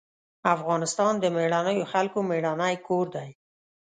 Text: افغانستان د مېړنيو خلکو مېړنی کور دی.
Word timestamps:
افغانستان 0.55 1.13
د 1.19 1.25
مېړنيو 1.35 1.89
خلکو 1.91 2.17
مېړنی 2.29 2.75
کور 2.87 3.05
دی. 3.15 3.29